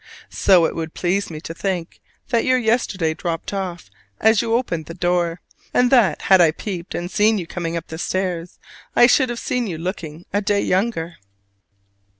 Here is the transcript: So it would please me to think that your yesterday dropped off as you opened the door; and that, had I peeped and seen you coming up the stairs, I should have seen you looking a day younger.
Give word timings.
So 0.31 0.65
it 0.65 0.73
would 0.75 0.95
please 0.95 1.29
me 1.29 1.39
to 1.41 1.53
think 1.53 2.01
that 2.29 2.43
your 2.43 2.57
yesterday 2.57 3.13
dropped 3.13 3.53
off 3.53 3.91
as 4.19 4.41
you 4.41 4.55
opened 4.55 4.87
the 4.87 4.95
door; 4.95 5.41
and 5.75 5.91
that, 5.91 6.23
had 6.23 6.41
I 6.41 6.49
peeped 6.49 6.95
and 6.95 7.11
seen 7.11 7.37
you 7.37 7.45
coming 7.45 7.77
up 7.77 7.85
the 7.85 7.99
stairs, 7.99 8.57
I 8.95 9.05
should 9.05 9.29
have 9.29 9.37
seen 9.37 9.67
you 9.67 9.77
looking 9.77 10.25
a 10.33 10.41
day 10.41 10.61
younger. 10.61 11.17